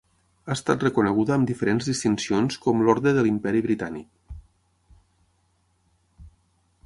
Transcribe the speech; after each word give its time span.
Ha 0.45 0.51
estat 0.53 0.83
reconeguda 0.85 1.33
amb 1.35 1.49
diferents 1.49 1.89
distincions 1.89 2.57
com 2.63 2.81
l'Orde 2.87 3.13
de 3.17 3.25
l'Imperi 3.25 3.61
Britànic. 3.67 4.09